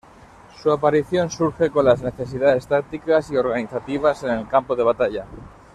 Su 0.59 0.71
aparición 0.71 1.29
surge 1.29 1.69
con 1.69 1.85
las 1.85 2.01
necesidades 2.01 2.65
tácticas 2.65 3.29
y 3.29 3.37
organizativas 3.37 4.23
en 4.23 4.31
el 4.31 4.47
campo 4.47 4.75
de 4.75 4.81
batalla. 4.83 5.27